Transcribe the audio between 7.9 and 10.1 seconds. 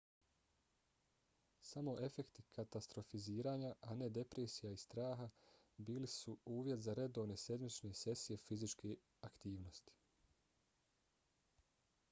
sesije fizičke aktivnosti